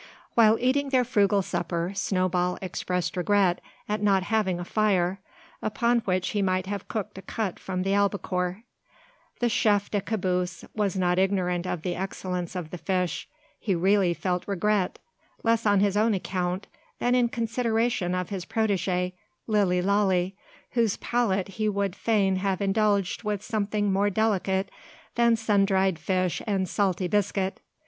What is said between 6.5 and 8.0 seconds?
have cooked a cut from the